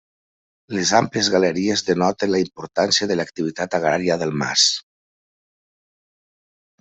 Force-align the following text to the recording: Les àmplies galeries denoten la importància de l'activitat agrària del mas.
Les 0.75 0.91
àmplies 0.99 1.27
galeries 1.33 1.83
denoten 1.89 2.33
la 2.35 2.39
importància 2.45 3.07
de 3.11 3.17
l'activitat 3.19 3.77
agrària 3.81 4.17
del 4.23 4.33
mas. 4.43 4.65